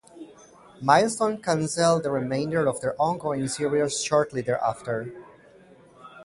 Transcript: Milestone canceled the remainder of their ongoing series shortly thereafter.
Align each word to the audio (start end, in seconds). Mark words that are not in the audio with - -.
Milestone 0.81 1.39
canceled 1.39 2.01
the 2.01 2.09
remainder 2.09 2.67
of 2.67 2.81
their 2.81 2.95
ongoing 2.99 3.47
series 3.47 4.01
shortly 4.03 4.41
thereafter. 4.41 5.13